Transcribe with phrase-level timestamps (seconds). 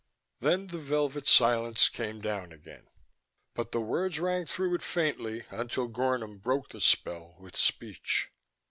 [0.39, 2.87] Then the velvet silence came down again,
[3.53, 8.31] but the words rang through it faintly until Gornom broke the spell with speech.